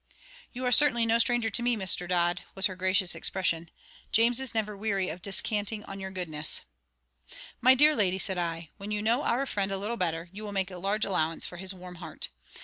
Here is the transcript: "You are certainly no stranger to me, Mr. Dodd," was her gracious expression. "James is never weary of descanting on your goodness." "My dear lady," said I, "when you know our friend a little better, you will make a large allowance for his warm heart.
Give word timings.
"You 0.51 0.65
are 0.65 0.71
certainly 0.71 1.05
no 1.05 1.19
stranger 1.19 1.51
to 1.51 1.61
me, 1.61 1.77
Mr. 1.77 2.09
Dodd," 2.09 2.41
was 2.55 2.65
her 2.65 2.75
gracious 2.75 3.13
expression. 3.13 3.69
"James 4.11 4.39
is 4.39 4.55
never 4.55 4.75
weary 4.75 5.09
of 5.09 5.21
descanting 5.21 5.83
on 5.83 5.99
your 5.99 6.09
goodness." 6.09 6.61
"My 7.61 7.75
dear 7.75 7.95
lady," 7.95 8.17
said 8.17 8.39
I, 8.39 8.71
"when 8.77 8.89
you 8.89 9.03
know 9.03 9.21
our 9.21 9.45
friend 9.45 9.71
a 9.71 9.77
little 9.77 9.97
better, 9.97 10.27
you 10.31 10.43
will 10.43 10.53
make 10.53 10.71
a 10.71 10.79
large 10.79 11.05
allowance 11.05 11.45
for 11.45 11.57
his 11.57 11.71
warm 11.75 11.97
heart. 11.97 12.29